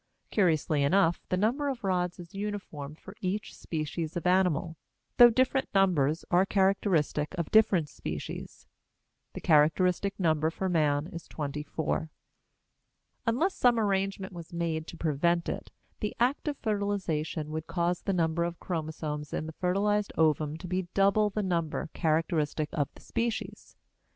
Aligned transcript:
Curiously 0.31 0.81
enough 0.81 1.21
the 1.29 1.37
number 1.37 1.69
of 1.69 1.83
rods 1.83 2.17
is 2.17 2.33
uniform 2.33 2.95
for 2.95 3.15
each 3.21 3.55
species 3.55 4.17
of 4.17 4.25
animal, 4.25 4.75
though 5.17 5.29
different 5.29 5.67
numbers 5.75 6.25
are 6.31 6.43
characteristic 6.43 7.35
of 7.37 7.51
different 7.51 7.87
species; 7.87 8.65
the 9.33 9.39
characteristic 9.41 10.19
number 10.19 10.49
for 10.49 10.67
man 10.69 11.05
is 11.05 11.27
twenty 11.27 11.61
four. 11.61 12.09
Unless 13.27 13.53
some 13.53 13.79
arrangement 13.79 14.33
was 14.33 14.51
made 14.51 14.87
to 14.87 14.97
prevent 14.97 15.47
it, 15.47 15.69
the 15.99 16.15
act 16.19 16.47
of 16.47 16.57
fertilization 16.57 17.51
would 17.51 17.67
cause 17.67 18.01
the 18.01 18.11
number 18.11 18.43
of 18.43 18.59
chromosomes 18.59 19.31
in 19.31 19.45
the 19.45 19.53
fertilized 19.53 20.11
ovum 20.17 20.57
to 20.57 20.67
be 20.67 20.87
double 20.95 21.29
the 21.29 21.43
number 21.43 21.91
characteristic 21.93 22.69
of 22.73 22.89
the 22.95 23.01
species. 23.03 23.75